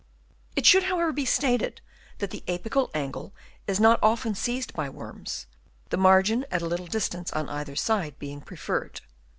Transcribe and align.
It 0.55 0.65
should, 0.65 0.85
however, 0.85 1.13
be 1.13 1.25
stated 1.25 1.79
that 2.17 2.31
the 2.31 2.43
apical 2.47 2.89
angle 2.95 3.35
is 3.67 3.79
not 3.79 3.99
often 4.01 4.33
seized 4.33 4.73
by 4.73 4.89
worms; 4.89 5.45
the 5.91 5.95
margin 5.97 6.43
at 6.49 6.63
a 6.63 6.67
little 6.67 6.87
distance 6.87 7.31
on 7.33 7.47
either 7.49 7.75
side 7.75 8.17
being 8.17 8.41
preferred. 8.41 9.01